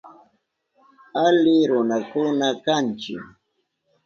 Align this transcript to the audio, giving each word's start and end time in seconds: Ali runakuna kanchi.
Ali 1.25 1.55
runakuna 1.69 2.47
kanchi. 2.65 3.15